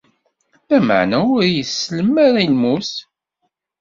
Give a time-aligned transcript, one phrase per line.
[0.69, 2.91] Lameɛna ur iyi-isellem ara i lmut.